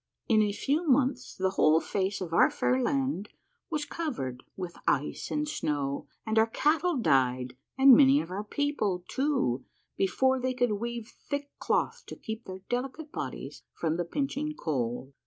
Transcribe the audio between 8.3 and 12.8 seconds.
our people, too, before they could weave thick cloth to keep their